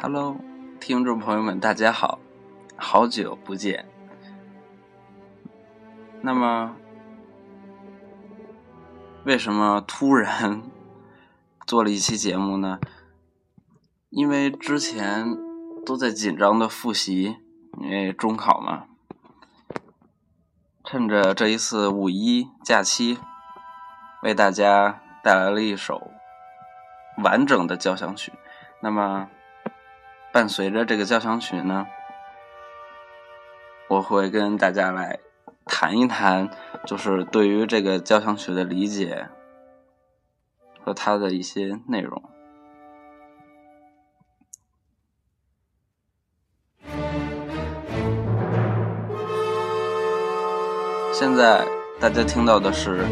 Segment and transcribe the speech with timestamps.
[0.00, 0.36] Hello，
[0.78, 2.20] 听众朋友们，大家好，
[2.76, 3.84] 好久不见。
[6.22, 6.76] 那么，
[9.24, 10.62] 为什么突然
[11.66, 12.78] 做了一期节目呢？
[14.10, 15.36] 因为之前
[15.84, 17.38] 都在紧张的复习，
[17.80, 18.84] 因为中考嘛。
[20.84, 23.18] 趁着这一次五一假期，
[24.22, 26.12] 为大家带来了一首
[27.24, 28.32] 完整的交响曲。
[28.80, 29.28] 那么。
[30.38, 31.88] 伴随着这个交响曲呢，
[33.88, 35.18] 我会跟大家来
[35.64, 36.48] 谈一谈，
[36.86, 39.26] 就是对于这个交响曲的理解
[40.84, 42.22] 和它的一些内容。
[51.12, 51.66] 现在
[51.98, 53.04] 大家听到的是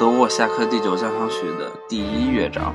[0.00, 2.74] 德沃夏克第九交响曲的第一乐章。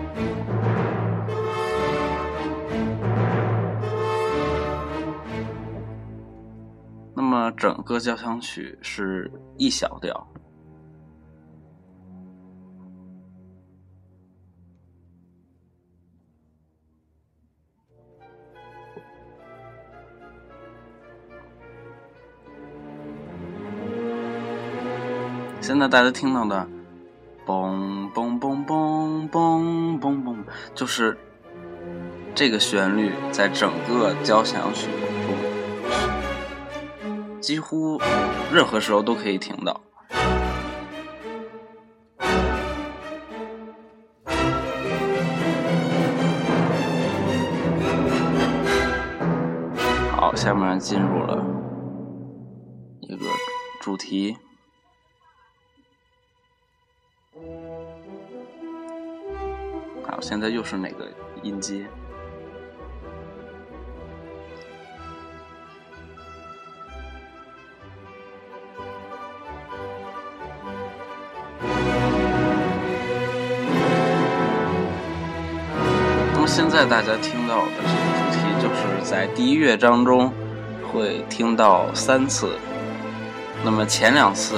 [7.51, 10.27] 整个交响曲是 E 小调。
[25.61, 26.67] 现在大家听到的，
[27.45, 30.35] 嘣嘣嘣嘣嘣嘣嘣，
[30.75, 31.17] 就是
[32.35, 34.89] 这个旋律在整个交响曲。
[37.43, 37.99] 几乎
[38.53, 39.81] 任何时候都可以听到。
[50.09, 51.43] 好，下面进入了
[53.01, 53.25] 一个
[53.81, 54.37] 主题。
[60.01, 61.11] 好，现在又是哪个
[61.41, 61.85] 音阶？
[76.83, 80.29] 在大家听到的这个主题，就是在第一乐章中
[80.91, 82.57] 会听到三次，
[83.63, 84.57] 那么前两次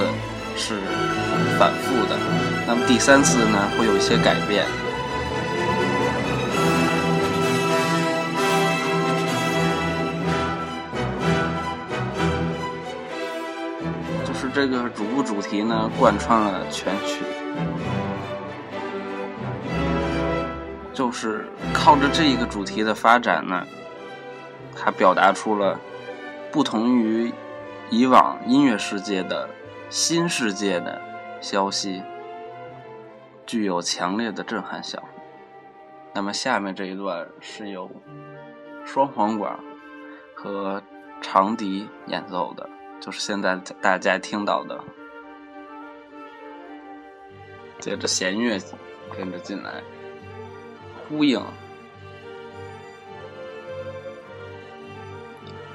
[0.56, 0.74] 是
[1.56, 2.16] 反复的，
[2.66, 4.66] 那么第三次呢会有一些改变，
[14.24, 17.22] 就是这个主部主题呢贯穿了全曲。
[20.96, 23.66] 就是靠着这一个主题的发展呢，
[24.74, 25.78] 它表达出了
[26.50, 27.30] 不同于
[27.90, 29.46] 以往音乐世界的
[29.90, 30.98] 新世界的
[31.42, 32.02] 消息，
[33.44, 35.08] 具有强烈的震撼效果。
[36.14, 37.90] 那么下面这一段是由
[38.86, 39.54] 双簧管
[40.34, 40.82] 和
[41.20, 42.66] 长笛演奏的，
[43.02, 44.82] 就是现在大家听到的。
[47.80, 48.58] 接着弦乐
[49.14, 49.82] 跟着进来。
[51.08, 51.40] 呼应，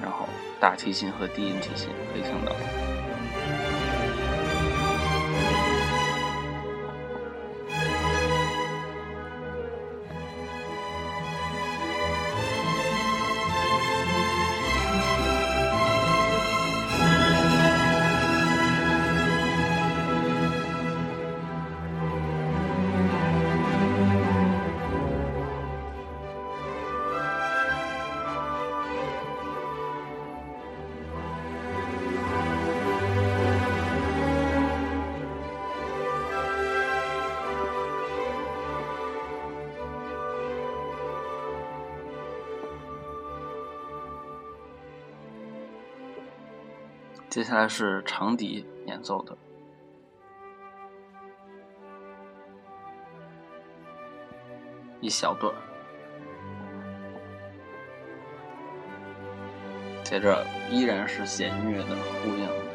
[0.01, 0.27] 然后
[0.59, 2.51] 大提琴和低音提琴可以听到。
[47.31, 49.37] 接下来是长笛演奏的
[54.99, 55.55] 一小段，
[60.03, 62.70] 接着依然是弦乐的呼应。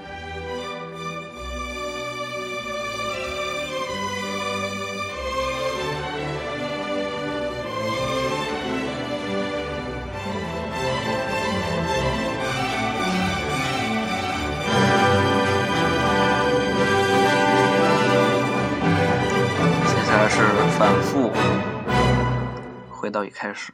[23.47, 23.73] 开始，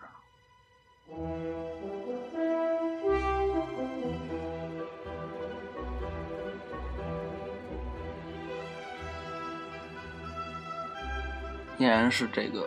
[11.78, 12.66] 依然是这个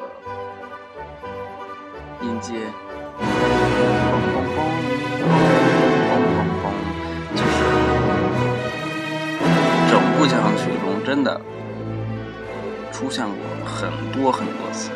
[2.24, 2.54] 音阶，
[7.36, 7.64] 就是
[9.92, 11.40] 整部交响曲中真的
[12.92, 14.90] 出现过很多很多次。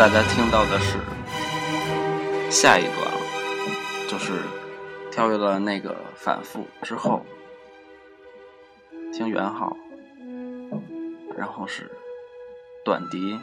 [0.00, 0.98] 大家听到的是
[2.50, 3.20] 下一段了，
[4.08, 4.32] 就是
[5.12, 7.22] 跳跃了那个反复之后，
[9.12, 9.76] 听圆号，
[11.36, 11.90] 然后是
[12.82, 13.38] 短笛，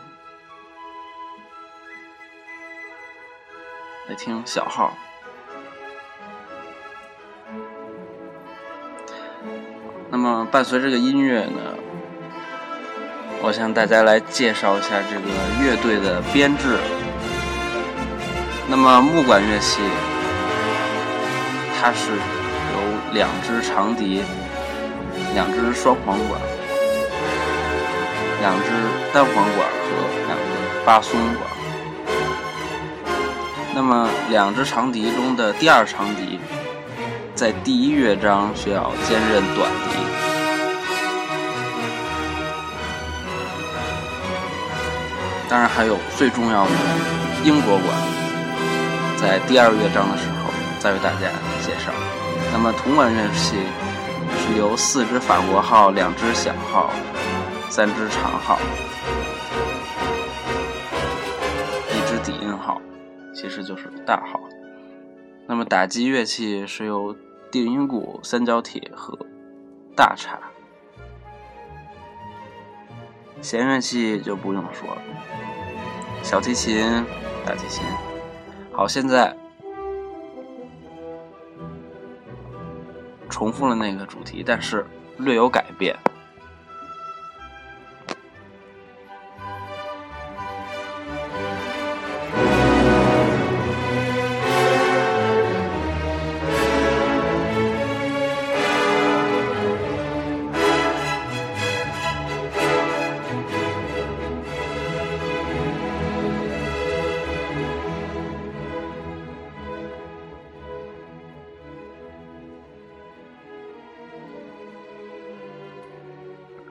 [4.09, 4.97] 来听小号。
[10.09, 11.75] 那么伴随这个音乐呢？
[13.41, 15.27] 我向大家来介绍一下这个
[15.63, 16.77] 乐队的编制。
[18.67, 19.79] 那么木管乐器，
[21.79, 24.21] 它是有两支长笛、
[25.33, 26.41] 两支双簧管、
[28.41, 28.65] 两支
[29.13, 29.87] 单簧管和
[30.27, 31.47] 两个巴松管。
[33.73, 36.39] 那么两支长笛中的第二长笛，
[37.35, 40.16] 在第一乐章需要兼任短笛。
[45.49, 46.71] 当然还有最重要的
[47.45, 47.87] 英国管，
[49.15, 51.91] 在第二乐章的时候再为大家介绍。
[52.51, 53.55] 那么铜管乐器
[54.37, 56.91] 是由四支法国号、两支小号、
[57.69, 58.59] 三支长号、
[61.91, 62.81] 一支底音号，
[63.33, 64.41] 其实就是大号。
[65.47, 67.15] 那么打击乐器是由
[67.49, 69.17] 定音鼓、三角铁和
[69.95, 70.37] 大镲。
[73.41, 75.01] 弦乐器就不用说了。
[76.23, 77.05] 小提琴、
[77.45, 77.83] 大提琴，
[78.73, 79.35] 好，现在
[83.29, 84.85] 重复了那个主题，但是
[85.17, 85.95] 略有改变。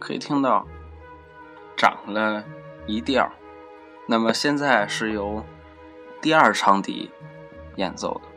[0.07, 0.65] 可以听到
[1.77, 2.45] 涨了
[2.87, 3.29] 一调，
[4.07, 5.45] 那么现在是由
[6.23, 7.11] 第二长笛
[7.75, 8.36] 演奏的。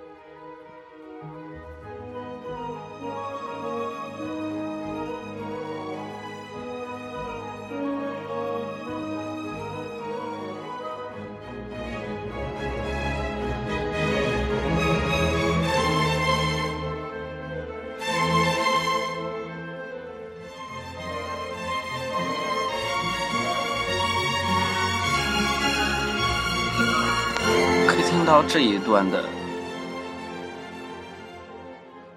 [28.29, 29.25] 到这一段的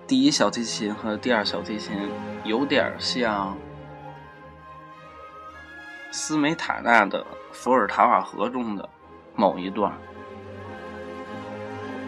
[0.07, 1.97] 第一小提琴和第二小提琴，
[2.45, 3.57] 有点像
[6.11, 8.87] 斯梅塔纳的《伏尔塔瓦河》中的
[9.35, 9.91] 某一段，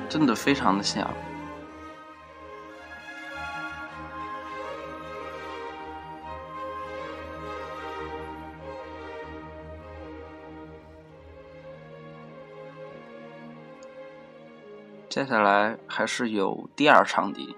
[0.07, 1.11] 真的非常的像。
[15.15, 17.55] 接下来还是有第二长笛。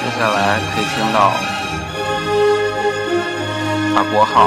[0.00, 1.57] 接下来可以听到。
[3.98, 4.46] 法国号，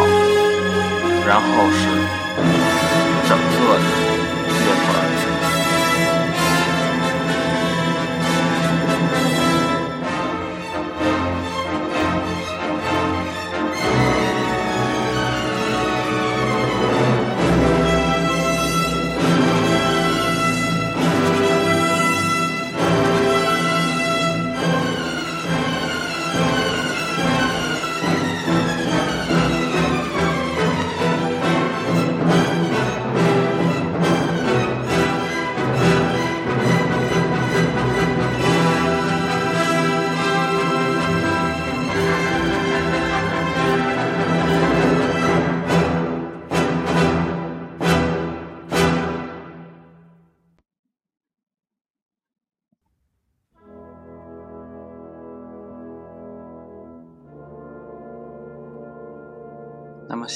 [1.27, 1.89] 然后是
[3.27, 4.10] 整个的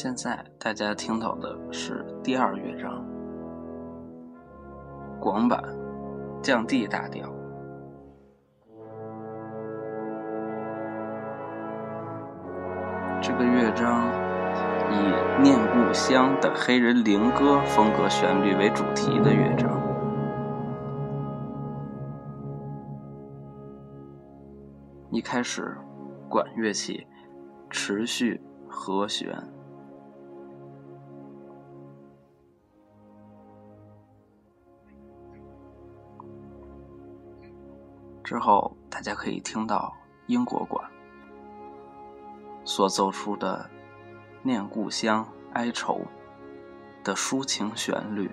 [0.05, 3.03] 现在大家听到的是第二乐章，
[5.19, 5.59] 广板，
[6.43, 7.27] 降 D 大调。
[13.19, 14.05] 这个乐章
[14.91, 19.81] 以念故乡的黑人灵歌风格旋律为主题的乐章，
[25.09, 25.75] 一开始，
[26.29, 27.07] 管乐器
[27.71, 29.54] 持续和弦。
[38.25, 40.83] 之后，大家可以听到英国馆
[42.65, 43.69] 所奏出的
[44.41, 46.01] 念故乡、哀愁
[47.03, 48.29] 的抒情旋律。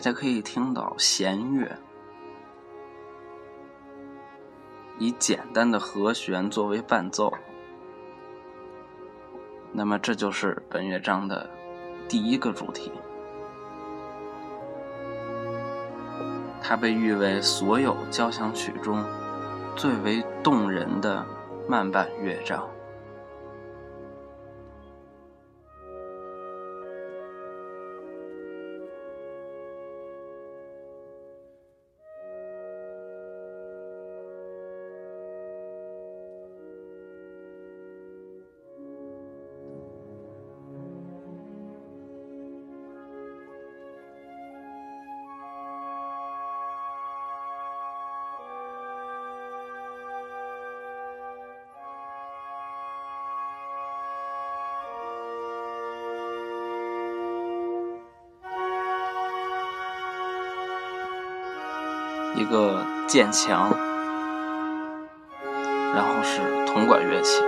[0.00, 1.76] 大家可以听到弦乐
[4.98, 7.30] 以简单的和弦作为伴奏，
[9.72, 11.50] 那么这就是本乐章的
[12.08, 12.90] 第一个主题，
[16.62, 19.04] 它被誉为所有交响曲中
[19.76, 21.26] 最为动人的
[21.68, 22.66] 慢板乐章。
[62.50, 63.70] 个渐强，
[65.94, 67.40] 然后是铜管乐器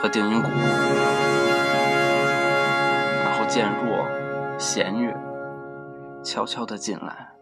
[0.00, 0.48] 和定音鼓，
[3.22, 4.08] 然后渐弱，
[4.58, 5.14] 弦乐
[6.24, 7.35] 悄悄的进来，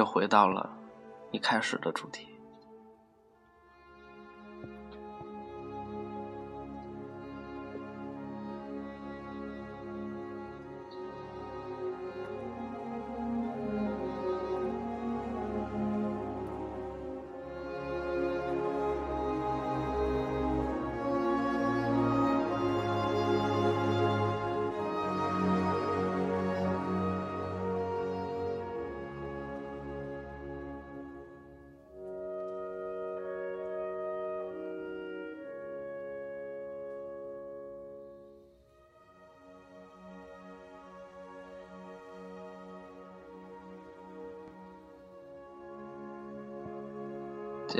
[0.00, 0.70] 又回到了
[1.30, 2.29] 一开始的主题。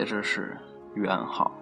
[0.01, 0.57] 接着是
[0.95, 1.53] 元号，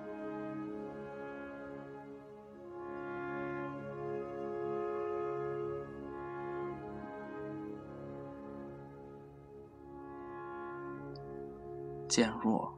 [12.07, 12.72] 渐弱，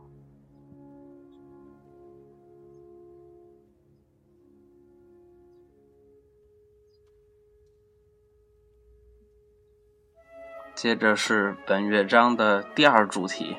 [10.74, 13.54] 接着是本乐章的第二主题。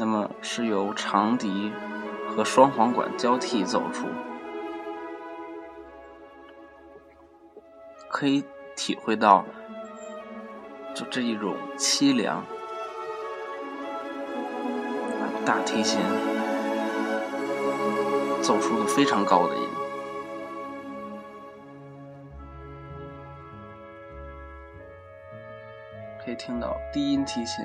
[0.00, 1.72] 那么是由长笛
[2.28, 4.06] 和双簧管交替奏出，
[8.08, 8.44] 可以
[8.76, 9.44] 体会到
[10.94, 12.44] 就这一种凄凉。
[15.44, 16.00] 大提琴
[18.40, 19.68] 奏出了非常高的音，
[26.24, 27.64] 可以听到低音提琴。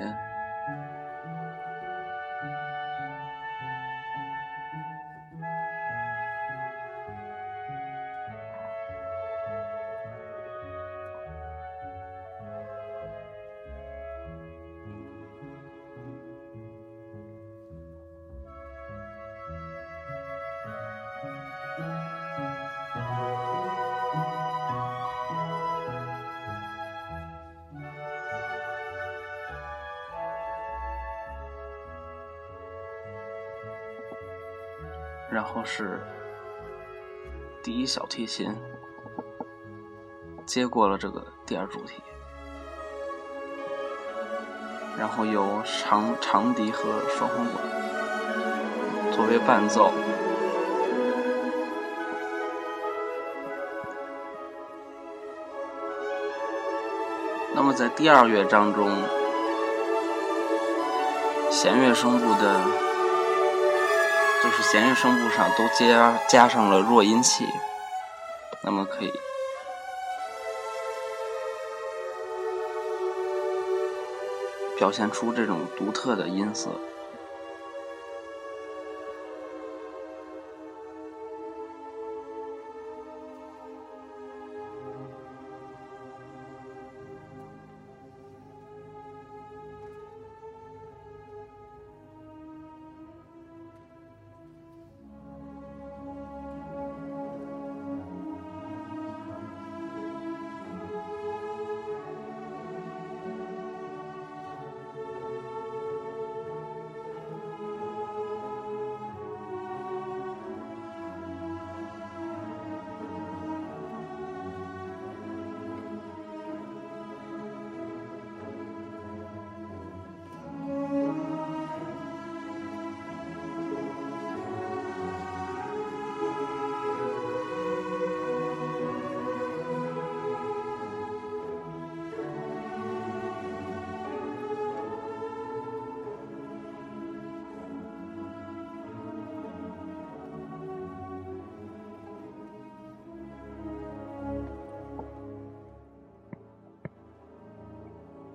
[35.54, 36.00] 后是
[37.62, 38.52] 第一小提琴
[40.44, 42.02] 接过了这个第二主题，
[44.98, 49.92] 然后由长长笛和双簧管作为伴奏。
[57.54, 58.90] 那么在第二乐章中，
[61.48, 62.83] 弦乐声部的。
[64.56, 67.44] 是弦乐声部上都加加上了弱音器，
[68.62, 69.12] 那么可以
[74.78, 76.70] 表现出这种独特的音色。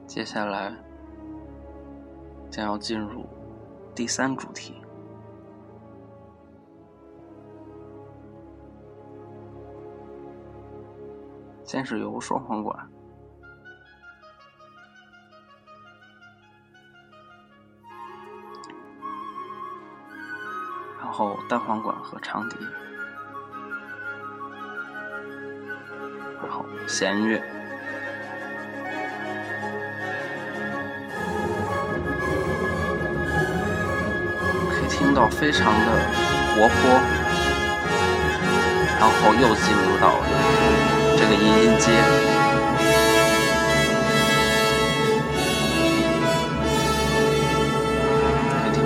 [0.10, 0.76] 接下来
[2.50, 3.28] 将要进入
[3.94, 4.82] 第三主题，
[11.64, 12.90] 先是由双簧管，
[20.98, 22.58] 然后单簧管和长笛，
[26.42, 27.59] 然后弦乐。
[35.20, 35.92] 到非常的
[36.56, 36.74] 活泼，
[38.98, 40.16] 然后又进入到
[41.18, 41.92] 这个音音阶。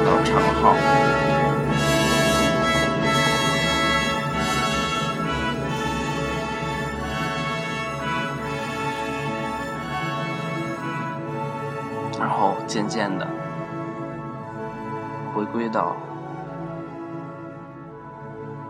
[0.03, 0.75] 到长号。
[12.19, 13.27] 然后渐渐的
[15.33, 15.95] 回归到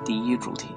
[0.06, 0.76] 第一主题。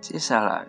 [0.00, 0.66] 接下来，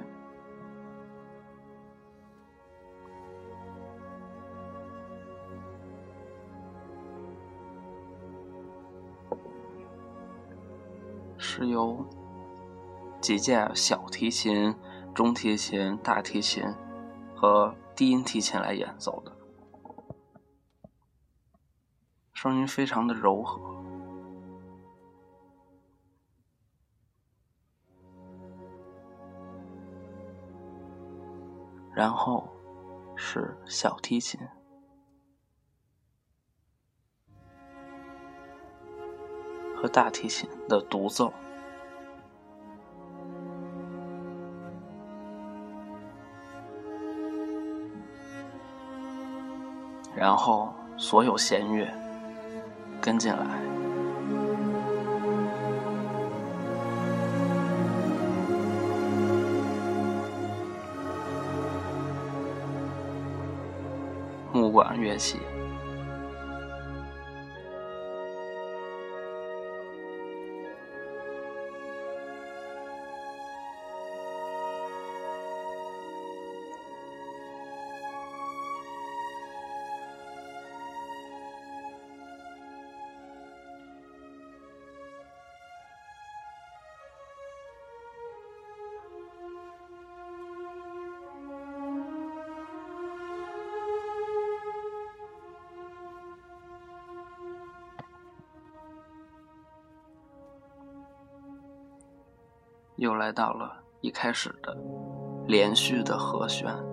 [11.72, 12.06] 由
[13.20, 14.76] 几架小提琴、
[15.16, 16.64] 中提琴、大提琴
[17.36, 19.32] 和低音提琴来演奏的，
[22.34, 23.60] 声音非常的柔和。
[31.94, 32.48] 然后
[33.16, 34.40] 是小提琴
[39.76, 41.32] 和大提琴的独奏，
[50.22, 51.92] 然后所有弦乐
[53.02, 53.40] 跟进来。
[64.54, 65.40] 木管乐器。
[103.22, 104.76] 来到了一开始的
[105.48, 106.91] 连续的和弦。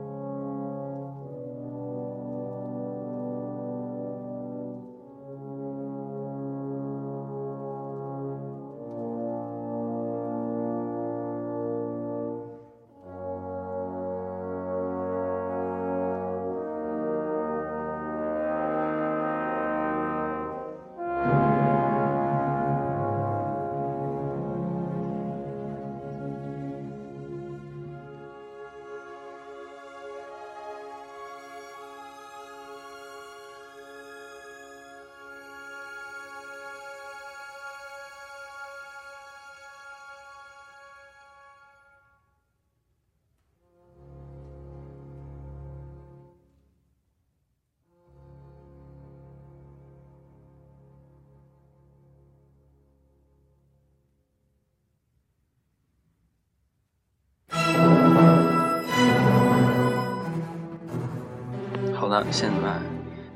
[62.09, 62.81] 好的，现在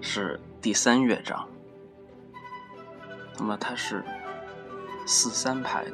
[0.00, 1.46] 是第三乐章。
[3.38, 4.02] 那么它是
[5.04, 5.90] 四三拍的。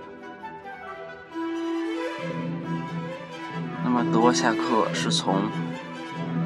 [3.82, 5.50] 那么德沃夏克是从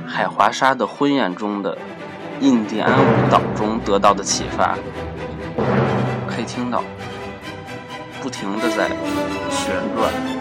[0.07, 1.77] 海华沙的婚宴中的
[2.41, 4.79] 印第安舞蹈中得到的启发，
[6.27, 6.83] 可以听到
[8.23, 8.89] 不停的在
[9.51, 10.32] 旋转。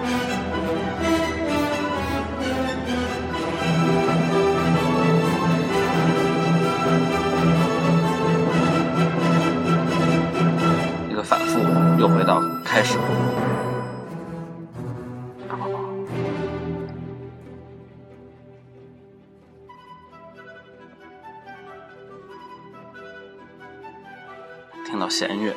[12.01, 12.97] 又回到开始，
[24.83, 25.53] 听到弦乐。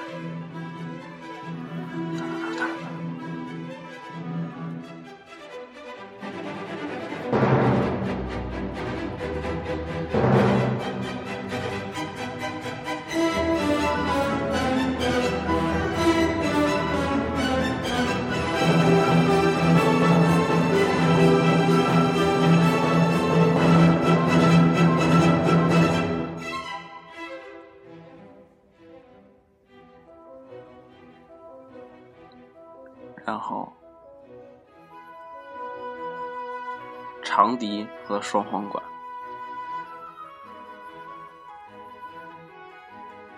[38.15, 38.83] 笛和双簧管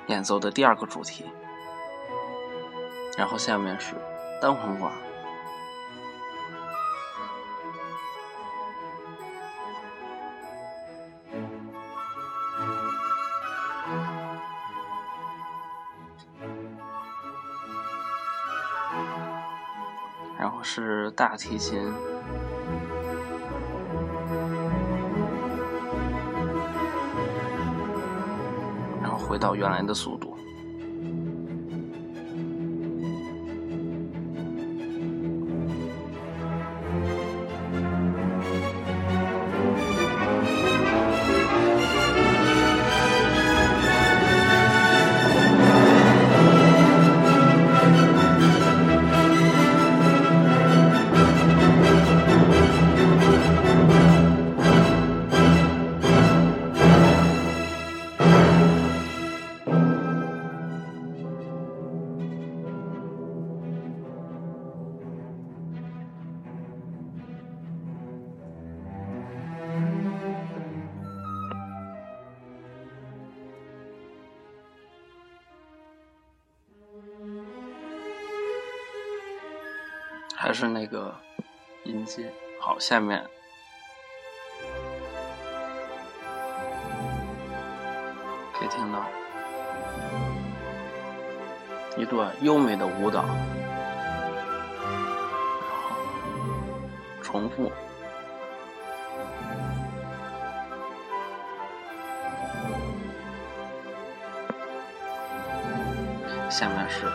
[0.09, 1.25] 演奏的第二个主题，
[3.19, 3.95] 然后下面是
[4.41, 4.93] 单簧管。
[20.39, 21.93] 然后是大提琴，
[29.37, 30.36] 回到原来的速度。
[80.57, 81.15] 是那个
[81.85, 82.33] 音阶。
[82.59, 83.23] 好，下面
[88.55, 89.05] 可以听到
[91.99, 93.29] 一段优美的舞蹈，然
[95.91, 95.97] 后
[97.23, 97.71] 重复。
[106.49, 107.13] 下面是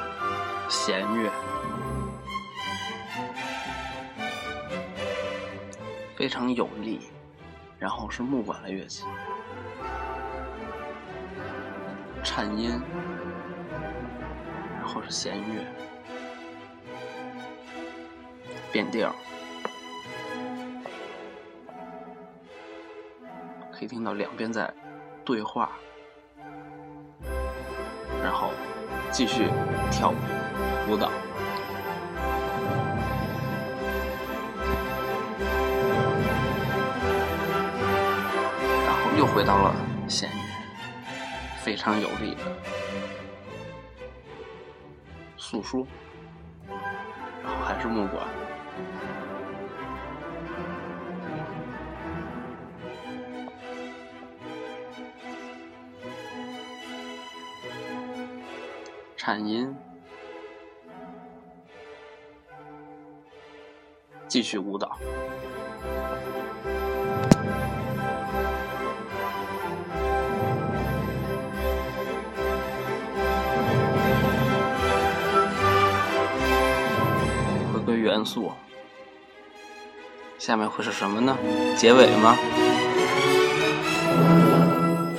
[0.70, 1.32] 弦乐。
[6.22, 7.00] 非常有力，
[7.80, 9.06] 然后是木管的乐器，
[12.24, 12.80] 颤音，
[14.76, 15.66] 然后是弦乐，
[18.72, 19.12] 变调，
[23.74, 24.72] 可以听到两边在
[25.26, 25.72] 对话，
[28.22, 28.52] 然后
[29.10, 29.48] 继续
[29.90, 31.10] 跳舞舞蹈。
[39.34, 39.74] 回到了
[40.10, 40.36] 弦乐，
[41.64, 42.42] 非常有力的
[45.38, 45.88] 诉说，
[47.42, 48.28] 然后还是木管，
[59.16, 59.74] 颤音，
[64.28, 64.98] 继续舞蹈。
[78.02, 78.52] 元素，
[80.40, 81.38] 下面会是什么呢？
[81.78, 82.36] 结尾吗？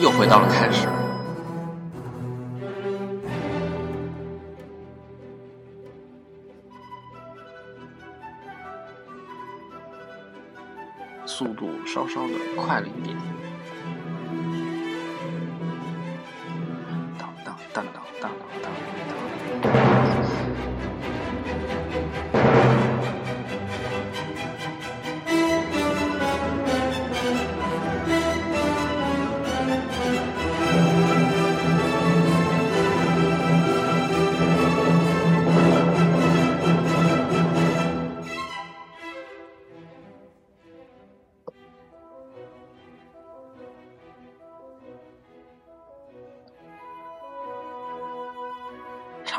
[0.01, 0.89] 又回到了开始，
[11.25, 13.17] 速度稍稍的快了一点。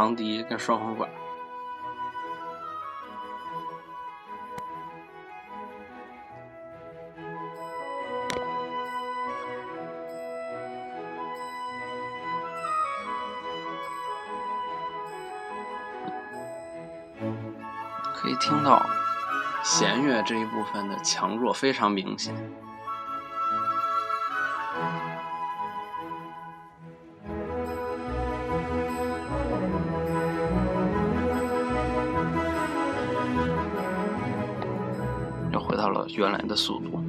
[0.04, 1.10] 长笛跟双簧管，
[18.14, 18.86] 可以听到
[19.64, 22.36] 弦乐这一部分的强弱非常明显。
[36.16, 37.04] 原来的速度。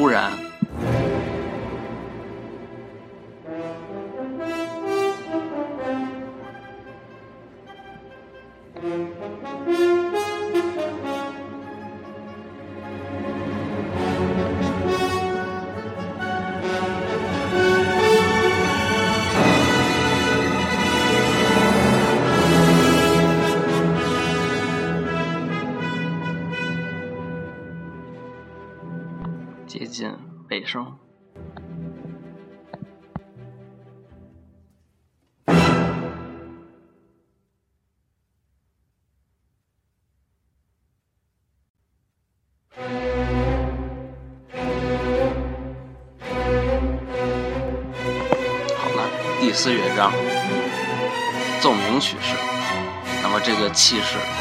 [0.00, 0.32] 突然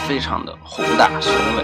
[0.09, 1.63] 非常的宏大雄伟。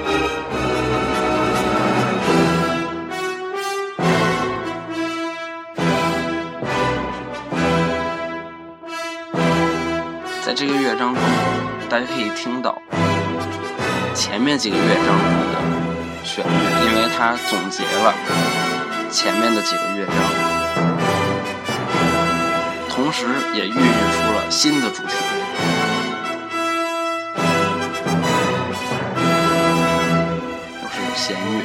[10.45, 11.23] 在这个乐章中，
[11.89, 12.79] 大家可以听到
[14.13, 15.17] 前面几个乐章
[15.51, 15.57] 的
[16.23, 16.49] 旋律，
[16.85, 18.13] 因为它总结了
[19.09, 20.15] 前面的几个乐章，
[22.91, 25.15] 同时也孕育出了新的主题，
[31.15, 31.63] 弦乐。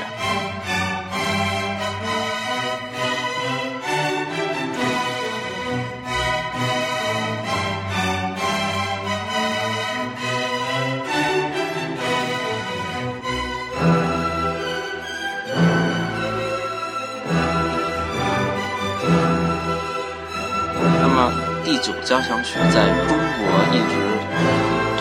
[21.03, 21.33] 那么，
[21.65, 23.95] 《第九交响曲在中国一直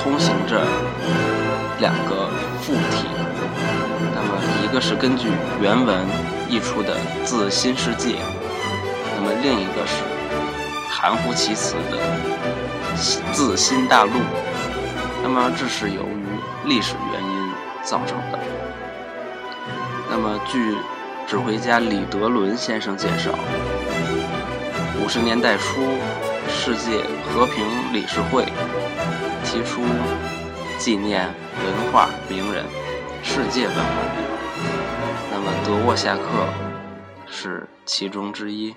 [0.02, 0.66] 通行着
[1.80, 2.29] 两个，
[4.70, 5.30] 一个是根据
[5.60, 6.06] 原文
[6.48, 8.10] 译出的《自新世界》，
[9.16, 10.04] 那么另一个是
[10.90, 11.98] 含糊其辞的
[13.34, 14.12] 《自新大陆》，
[15.24, 16.26] 那么这是由于
[16.66, 17.52] 历史原因
[17.84, 18.40] 造成的。
[20.10, 20.76] 那么据
[21.28, 23.32] 指挥家李德伦先生介绍，
[25.04, 25.82] 五十年代初。
[26.52, 28.44] 世界和平理事会
[29.46, 29.82] 提出
[30.80, 31.24] 纪念
[31.64, 32.66] 文化名人、
[33.24, 33.84] 世界文化
[34.18, 34.29] 名
[35.66, 36.48] 德沃夏克
[37.28, 38.76] 是其中之一。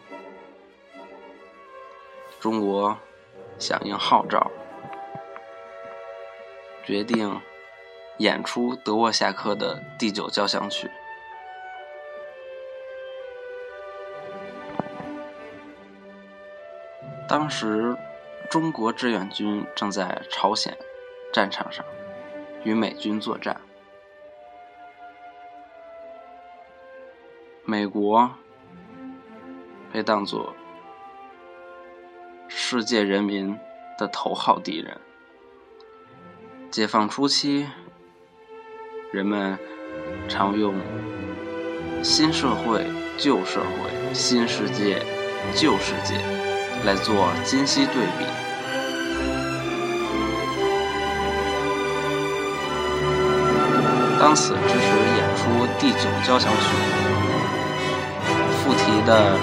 [2.40, 2.98] 中国
[3.58, 4.50] 响应号召，
[6.84, 7.40] 决定
[8.18, 10.90] 演出德沃夏克的第九交响曲。
[17.28, 17.96] 当时，
[18.50, 20.76] 中国志愿军正在朝鲜
[21.32, 21.84] 战场上
[22.64, 23.60] 与美军作战。
[27.72, 28.28] 美国
[29.90, 30.54] 被当作
[32.46, 33.58] 世界人民
[33.98, 35.00] 的头号敌人。
[36.70, 37.66] 解放初期，
[39.10, 39.58] 人们
[40.28, 40.74] 常用
[42.04, 42.84] “新社会
[43.16, 45.02] ”“旧社会”“新世界
[45.56, 46.20] ”“旧世界”。
[46.84, 48.26] 来做今昔对比。
[54.20, 57.11] 当此之时，演出第九交响曲，
[58.62, 59.36] 附题的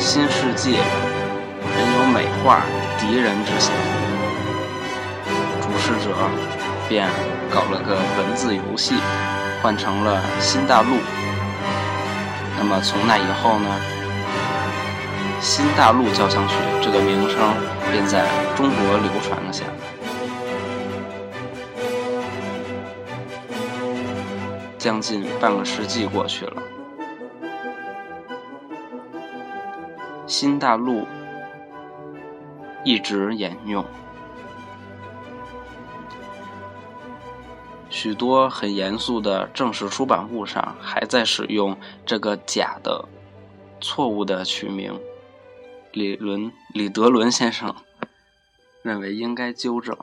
[0.00, 2.62] 新世界，人有美化
[2.98, 3.72] 敌人之嫌。
[5.60, 6.16] 主事者
[6.88, 7.08] 便
[7.48, 8.96] 搞了个文字游戏，
[9.62, 10.96] 换成了新大陆。
[12.58, 13.68] 那么从那以后呢？
[15.40, 17.38] 新大陆交响曲这个名称
[17.92, 18.26] 便在
[18.56, 19.70] 中国流传了下来。
[24.78, 26.62] 将近半个世纪过去了，
[30.42, 31.06] 新大陆
[32.82, 33.84] 一直沿用，
[37.88, 43.04] 许多很严肃的正式出版物上还在使用这个假的、
[43.80, 45.00] 错误的取名。
[45.92, 47.72] 李伦、李德伦先生
[48.82, 49.96] 认为应该纠正。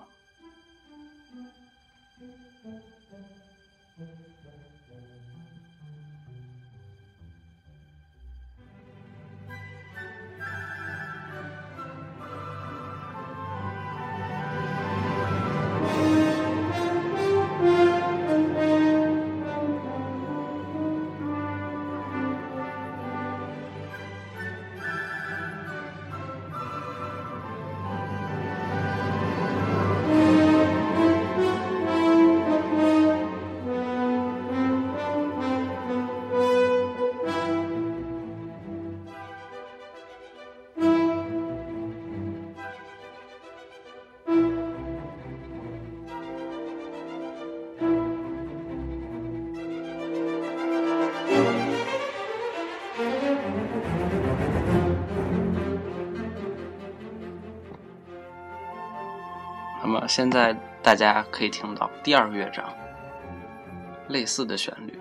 [60.10, 62.66] 现在大家可以听到第二乐章
[64.08, 65.00] 类似的旋律。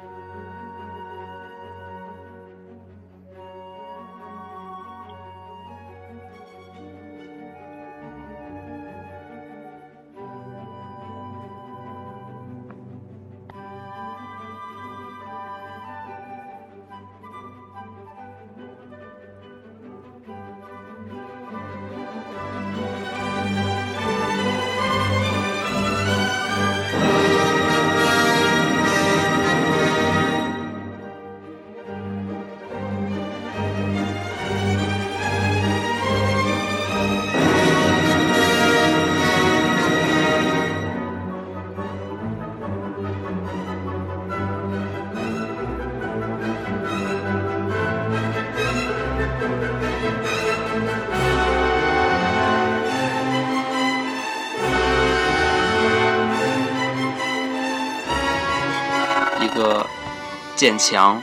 [60.58, 61.22] 渐强。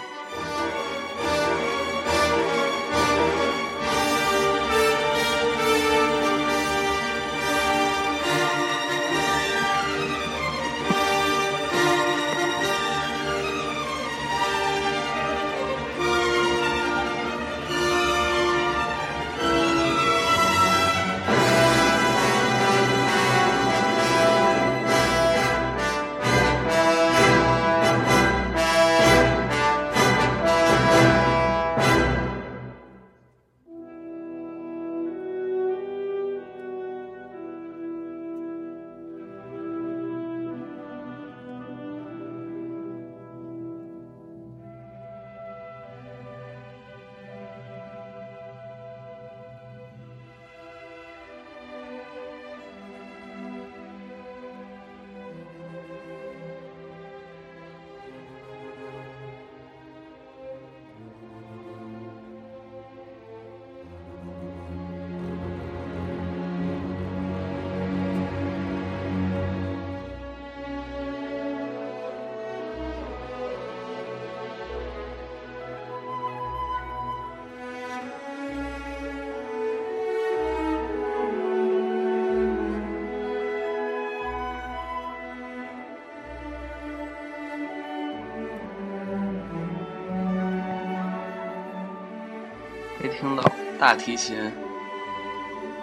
[93.85, 94.35] 大提琴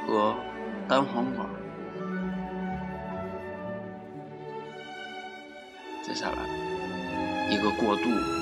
[0.04, 0.34] 和
[0.88, 1.48] 单簧管。
[6.02, 8.41] 接下来一个过渡。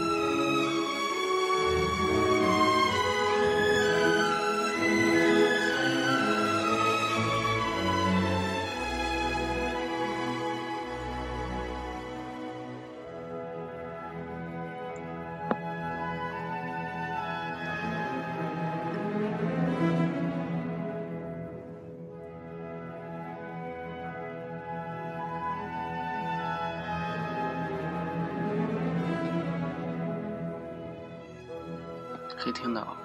[32.40, 32.96] 可以听到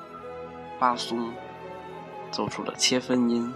[0.79, 1.33] 巴松
[2.31, 3.53] 奏出了切分音，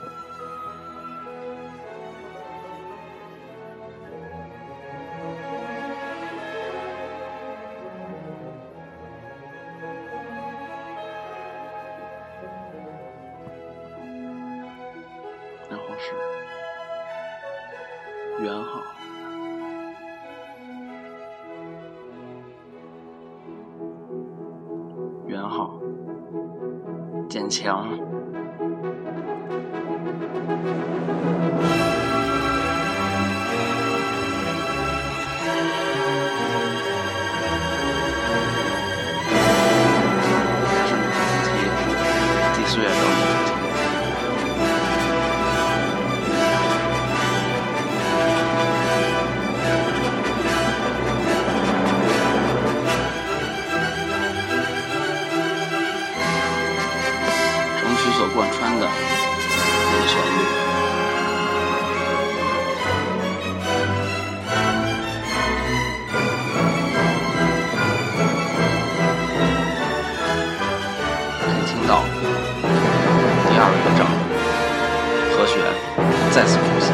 [76.32, 76.94] 再次出现。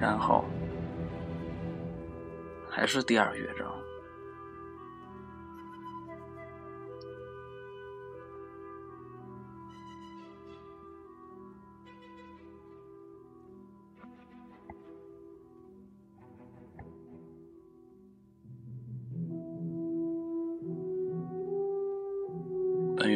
[0.00, 0.44] 然后
[2.68, 3.83] 还是第二乐章。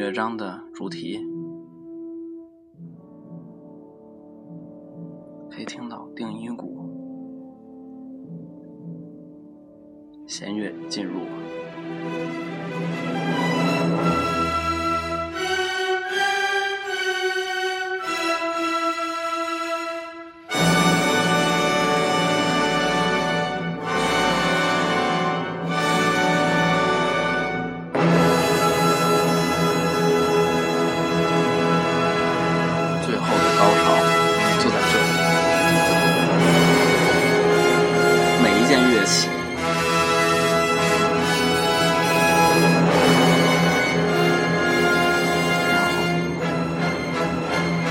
[0.08, 1.20] 乐章的主题
[5.50, 6.80] 可以听到定音鼓，
[10.26, 11.20] 弦乐进入。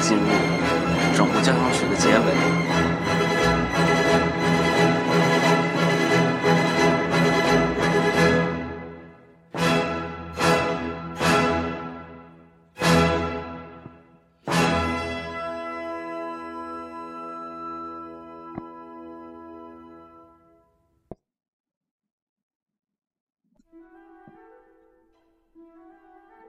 [0.08, 0.24] 进入
[1.18, 2.24] 整部交响曲的结尾。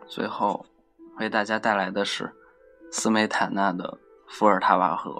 [0.06, 0.64] 最后，
[1.18, 2.32] 为大家带来的是
[2.90, 3.98] 斯梅坦纳的
[4.32, 5.10] 《伏尔塔瓦河》。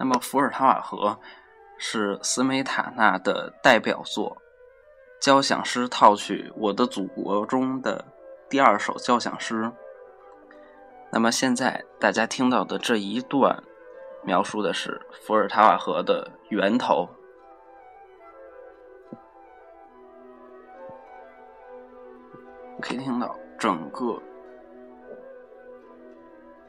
[0.00, 1.08] 那么，《伏尔塔瓦河》
[1.76, 4.36] 是斯梅塔纳的代表作，
[5.20, 8.04] 交响诗套曲《我的祖国》中的
[8.48, 9.70] 第二首交响诗。
[11.10, 13.62] 那么现在大家听到的这一段，
[14.28, 17.08] 描述的是伏尔塔瓦河的源头。
[22.78, 24.20] 可以听到整个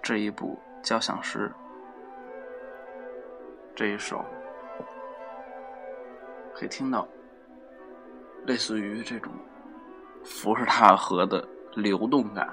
[0.02, 1.52] 这一部交响诗，
[3.76, 4.24] 这一首，
[6.54, 7.06] 可以听到
[8.46, 9.34] 类似于这种
[10.24, 11.46] 伏尔塔河的
[11.76, 12.48] 流动感。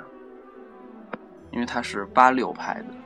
[1.53, 3.06] 因为它是八六拍的。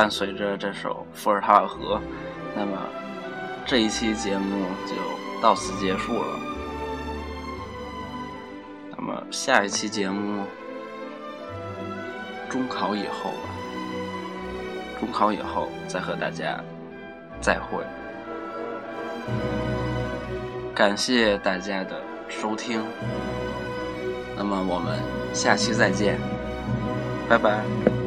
[0.00, 1.96] 伴随着这首《伏尔塔瓦河》，
[2.56, 2.72] 那么
[3.66, 4.94] 这一期节目就
[5.42, 6.40] 到此结束了。
[8.96, 10.42] 那么下一期节目，
[12.48, 13.50] 中考以后吧，
[14.98, 16.58] 中考以后再和大家
[17.42, 17.84] 再会。
[20.74, 22.82] 感谢大家的收听，
[24.34, 24.98] 那么我们
[25.34, 26.18] 下期再见，
[27.28, 27.99] 拜拜。